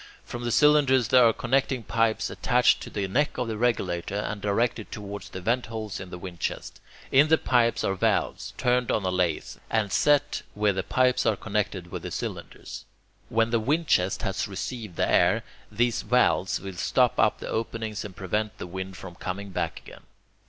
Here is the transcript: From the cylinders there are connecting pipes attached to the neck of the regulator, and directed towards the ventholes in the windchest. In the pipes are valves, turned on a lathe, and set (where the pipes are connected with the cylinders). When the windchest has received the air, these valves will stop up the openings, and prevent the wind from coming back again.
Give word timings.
From 0.25 0.43
the 0.43 0.51
cylinders 0.51 1.09
there 1.09 1.27
are 1.27 1.31
connecting 1.31 1.83
pipes 1.83 2.31
attached 2.31 2.81
to 2.81 2.89
the 2.89 3.07
neck 3.07 3.37
of 3.37 3.47
the 3.47 3.55
regulator, 3.55 4.15
and 4.15 4.41
directed 4.41 4.91
towards 4.91 5.29
the 5.29 5.41
ventholes 5.41 5.99
in 5.99 6.09
the 6.09 6.17
windchest. 6.17 6.79
In 7.11 7.27
the 7.27 7.37
pipes 7.37 7.83
are 7.83 7.93
valves, 7.93 8.55
turned 8.57 8.89
on 8.89 9.05
a 9.05 9.11
lathe, 9.11 9.45
and 9.69 9.91
set 9.91 10.41
(where 10.55 10.73
the 10.73 10.81
pipes 10.81 11.27
are 11.27 11.35
connected 11.35 11.91
with 11.91 12.01
the 12.01 12.09
cylinders). 12.09 12.85
When 13.29 13.51
the 13.51 13.61
windchest 13.61 14.23
has 14.23 14.47
received 14.47 14.95
the 14.95 15.07
air, 15.07 15.43
these 15.71 16.01
valves 16.01 16.59
will 16.59 16.73
stop 16.73 17.19
up 17.19 17.37
the 17.39 17.49
openings, 17.49 18.03
and 18.03 18.15
prevent 18.15 18.57
the 18.57 18.65
wind 18.65 18.97
from 18.97 19.13
coming 19.13 19.51
back 19.51 19.81
again. 19.85 20.01